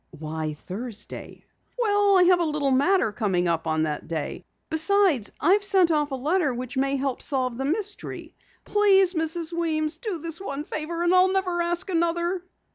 [0.17, 1.45] "Why Thursday?"
[1.77, 4.43] "Well, I have a little matter coming up on that day.
[4.71, 8.33] Besides, I've sent off a letter which may help solve the mystery.
[8.65, 9.53] Please, Mrs.
[9.53, 12.43] Weems, do this one favor and I'll never ask another."